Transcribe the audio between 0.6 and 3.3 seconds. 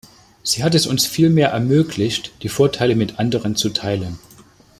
hat es uns vielmehr ermöglicht, die Vorteile mit